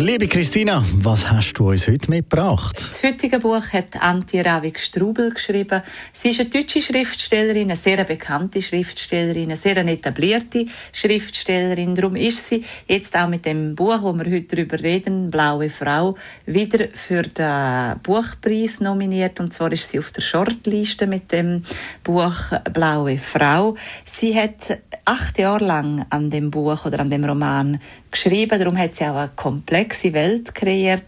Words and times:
Liebe 0.00 0.28
Christina, 0.28 0.84
was 1.02 1.28
hast 1.28 1.54
du 1.54 1.70
uns 1.70 1.88
heute 1.88 2.08
mitgebracht? 2.08 2.86
Das 2.88 3.02
heutige 3.02 3.40
Buch 3.40 3.64
hat 3.72 4.00
Antje 4.00 4.44
Ravik 4.44 4.78
Strubel 4.78 5.32
geschrieben. 5.32 5.82
Sie 6.12 6.28
ist 6.28 6.38
eine 6.38 6.50
deutsche 6.50 6.80
Schriftstellerin, 6.80 7.64
eine 7.64 7.74
sehr 7.74 8.04
bekannte 8.04 8.62
Schriftstellerin, 8.62 9.46
eine 9.46 9.56
sehr 9.56 9.76
etablierte 9.78 10.66
Schriftstellerin. 10.92 11.96
Darum 11.96 12.14
ist 12.14 12.48
sie 12.48 12.62
jetzt 12.86 13.18
auch 13.18 13.26
mit 13.26 13.44
dem 13.44 13.74
Buch, 13.74 14.00
wo 14.02 14.12
wir 14.12 14.30
heute 14.30 14.54
darüber 14.54 14.80
reden, 14.80 15.32
Blaue 15.32 15.68
Frau, 15.68 16.14
wieder 16.46 16.86
für 16.94 17.24
den 17.24 17.98
Buchpreis 18.00 18.78
nominiert. 18.78 19.40
Und 19.40 19.52
zwar 19.52 19.72
ist 19.72 19.90
sie 19.90 19.98
auf 19.98 20.12
der 20.12 20.22
Shortliste 20.22 21.08
mit 21.08 21.32
dem 21.32 21.64
Buch 22.04 22.52
Blaue 22.72 23.18
Frau. 23.18 23.74
Sie 24.04 24.38
hat 24.38 24.78
acht 25.04 25.40
Jahre 25.40 25.64
lang 25.64 26.06
an 26.10 26.30
dem 26.30 26.52
Buch 26.52 26.86
oder 26.86 27.00
an 27.00 27.10
dem 27.10 27.24
Roman 27.24 27.80
geschrieben. 28.12 28.60
Darum 28.60 28.78
hat 28.78 28.94
sie 28.94 29.04
auch 29.04 29.16
eine 29.16 29.30
komplexe 29.34 29.87
Welt 30.12 30.54
kreiert. 30.54 31.04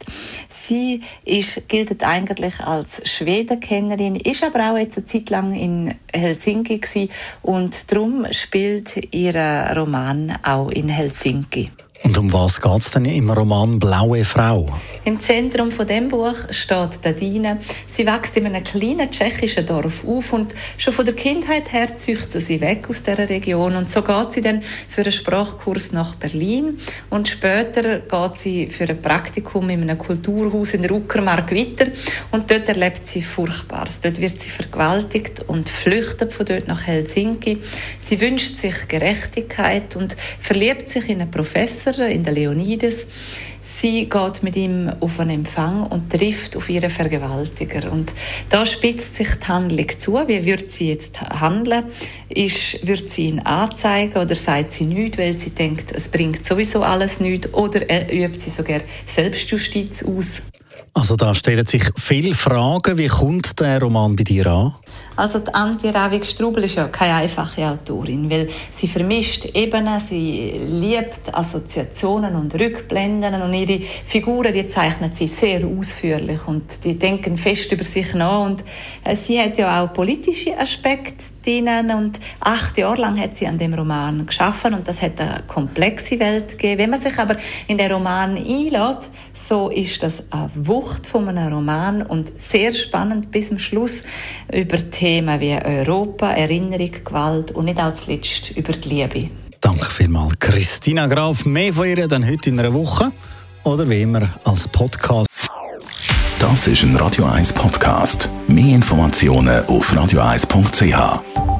Sie 0.51 1.03
ist, 1.25 1.69
gilt 1.69 2.03
eigentlich 2.03 2.61
als 2.61 3.09
Schwedenkennerin, 3.09 4.17
ist 4.17 4.45
aber 4.45 4.73
auch 4.73 4.79
jetzt 4.79 4.99
eine 4.99 5.07
Zeit 5.07 5.31
lang 5.31 5.55
in 5.55 5.95
Helsinki 6.13 6.79
gewesen 6.79 7.11
und 7.43 7.93
darum 7.93 8.27
spielt 8.31 9.15
ihr 9.15 9.35
Roman 9.77 10.39
auch 10.43 10.71
in 10.71 10.89
Helsinki. 10.89 11.71
Und 12.03 12.17
um 12.17 12.33
was 12.33 12.61
geht 12.63 12.79
es 12.79 12.91
denn 12.93 13.05
im 13.05 13.31
Roman 13.31 13.79
Blaue 13.79 14.25
Frau? 14.25 14.67
Im 15.05 15.21
Zentrum 15.21 15.71
von 15.71 15.87
dem 15.87 16.09
Buch 16.09 16.35
steht 16.49 17.05
Dadine. 17.05 17.59
Sie 17.87 18.07
wächst 18.07 18.37
in 18.39 18.47
einem 18.47 18.65
kleinen 18.65 19.11
tschechischen 19.11 19.67
Dorf 19.67 20.03
auf 20.07 20.33
und 20.33 20.55
schon 20.79 20.95
von 20.95 21.05
der 21.05 21.15
Kindheit 21.15 21.73
her 21.73 21.99
züchtet 21.99 22.43
sie 22.43 22.61
weg 22.63 22.87
aus 22.89 23.03
der 23.03 23.19
Region 23.19 23.77
und 23.77 23.91
so 23.91 24.01
geht 24.01 24.33
sie 24.33 24.41
dann 24.41 24.63
für 24.63 25.03
einen 25.03 25.13
Sprachkurs 25.13 25.93
nach 25.93 26.15
Berlin 26.15 26.79
und 27.11 27.29
später 27.29 27.99
geht 27.99 28.39
sie 28.39 28.69
für 28.69 28.89
ein 28.89 29.03
Praktikum 29.03 29.69
in 29.69 29.83
einem 29.83 29.99
Kulturhaus 29.99 30.73
in 30.73 30.83
der 30.83 30.93
Uckermark 30.93 31.55
weiter 31.55 31.87
und 32.31 32.51
dort 32.51 32.67
erlebt 32.69 33.07
sie 33.07 33.21
Furchtbares. 33.21 34.01
Dort 34.01 34.21
wird 34.21 34.41
sie 34.41 34.51
vergewaltigt 34.51 35.45
und 35.49 35.69
flüchtet 35.69 36.33
von 36.33 36.47
dort 36.47 36.67
nach 36.67 36.87
Helsinki. 36.87 37.59
Sie 37.99 38.21
wünscht 38.23 38.57
sich 38.57 38.89
Gerechtigkeit 38.89 39.97
und 39.97 40.17
verliebt 40.41 40.89
sich 40.89 41.07
in 41.11 41.21
einen 41.21 41.31
Professor 41.31 41.90
Schwester, 41.91 42.09
in 42.09 42.23
der 42.23 42.33
Leonides. 42.33 43.07
Sie 43.63 44.09
geht 44.09 44.43
mit 44.43 44.57
ihm 44.57 44.91
auf 45.01 45.21
einen 45.21 45.41
Empfang 45.41 45.87
und 45.87 46.11
trifft 46.11 46.57
auf 46.57 46.69
ihren 46.69 46.91
Vergewaltiger. 46.91 47.91
Und 47.91 48.13
da 48.49 48.67
spitzt 48.67 49.15
sich 49.15 49.29
die 49.35 49.47
Handlung 49.49 49.87
zu. 49.99 50.15
Wie 50.27 50.45
wird 50.45 50.71
sie 50.71 50.89
jetzt 50.89 51.21
handeln? 51.23 51.85
Ist, 52.29 52.87
wird 52.87 53.09
sie 53.11 53.27
ihn 53.27 53.41
anzeigen 53.41 54.21
oder 54.21 54.35
sagt 54.35 54.73
sie 54.73 54.87
nichts, 54.87 55.19
weil 55.19 55.39
sie 55.39 55.51
denkt, 55.51 55.93
es 55.93 56.09
bringt 56.09 56.45
sowieso 56.45 56.83
alles 56.83 57.21
nichts? 57.21 57.53
Oder 57.55 57.83
übt 58.13 58.41
sie 58.41 58.51
sogar 58.51 58.81
Selbstjustiz 59.07 60.03
aus? 60.03 60.43
Also 60.95 61.17
da 61.17 61.35
stellen 61.35 61.67
sich 61.67 61.85
viele 61.97 62.35
Fragen. 62.35 62.99
Wie 62.99 63.07
kommt 63.07 63.59
der 63.61 63.81
Roman 63.81 64.17
bei 64.17 64.25
dir 64.25 64.47
an? 64.47 64.75
Also 65.17 65.39
die 65.39 65.53
Antje 65.53 65.95
Ravik 65.95 66.25
Strubel 66.25 66.65
ist 66.65 66.77
ja 66.77 66.89
keine 66.89 67.17
einfache 67.17 67.67
Autorin, 67.67 68.31
weil 68.31 68.49
sie 68.71 68.89
vermischt 68.89 69.45
Ebenen, 69.55 70.01
sie 70.01 70.59
liebt 70.67 71.35
Assoziationen 71.35 72.35
und 72.37 72.59
Rückblenden 72.59 73.43
und 73.43 73.53
ihre 73.53 73.81
Figuren, 74.07 74.53
die 74.53 74.67
zeichnet 74.67 75.17
sie 75.17 75.27
sehr 75.27 75.67
ausführlich 75.67 76.41
und 76.47 76.85
die 76.85 76.99
denken 76.99 77.37
fest 77.37 77.71
über 77.71 77.85
sich 77.85 78.15
nach 78.15 78.47
und 78.47 78.65
äh, 79.05 79.15
sie 79.15 79.39
hat 79.41 79.59
ja 79.59 79.83
auch 79.83 79.93
politische 79.93 80.59
Aspekte 80.59 81.25
drin 81.45 81.91
und 81.91 82.21
acht 82.41 82.79
Jahre 82.79 83.01
lang 83.01 83.21
hat 83.21 83.37
sie 83.37 83.47
an 83.47 83.59
dem 83.59 83.75
Roman 83.75 84.27
geschaffen 84.27 84.75
und 84.75 84.89
das 84.89 85.03
hat 85.03 85.21
eine 85.21 85.43
komplexe 85.47 86.19
Welt 86.19 86.53
gegeben. 86.53 86.79
Wenn 86.79 86.91
man 86.91 87.01
sich 87.01 87.19
aber 87.19 87.37
in 87.67 87.79
den 87.79 87.93
Roman 87.93 88.37
einlädt, 88.37 89.11
so 89.35 89.69
ist 89.69 90.03
das 90.03 90.23
eine 90.31 90.51
Wucht 90.71 91.05
von 91.05 91.29
einem 91.29 91.53
Roman 91.53 92.03
und 92.03 92.41
sehr 92.41 92.73
spannend 92.73 93.33
bis 93.33 93.49
zum 93.49 93.59
Schluss 93.59 94.05
über 94.53 94.79
Themen 94.91 95.41
wie 95.41 95.53
Europa, 95.53 96.31
Erinnerung, 96.31 96.93
Gewalt 97.05 97.51
und 97.51 97.65
nicht 97.65 97.81
auch 97.81 97.93
zuletzt 97.93 98.53
über 98.53 98.73
die 98.73 98.89
Liebe. 98.89 99.31
Danke 99.61 99.87
vielmals, 99.87 100.39
Christina 100.39 101.09
Graf. 101.09 101.45
Mehr 101.45 101.75
von 101.75 101.87
ihr 101.87 102.07
dann 102.07 102.25
heute 102.25 102.51
in 102.51 102.61
einer 102.61 102.73
Woche 102.73 103.11
oder 103.65 103.89
wie 103.89 104.03
immer 104.03 104.33
als 104.45 104.69
Podcast. 104.69 105.27
Das 106.39 106.69
ist 106.69 106.85
ein 106.85 106.95
Radio 106.95 107.27
1 107.27 107.53
Podcast. 107.53 108.31
Mehr 108.47 108.77
Informationen 108.77 109.67
auf 109.67 109.93
radio1.ch. 109.93 111.60